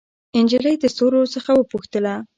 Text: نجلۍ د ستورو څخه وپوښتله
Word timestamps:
نجلۍ 0.43 0.75
د 0.79 0.85
ستورو 0.93 1.21
څخه 1.35 1.51
وپوښتله 1.55 2.13